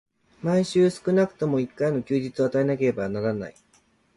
[0.41, 3.55] 毎週少くとも一回の休日を与えなければならない。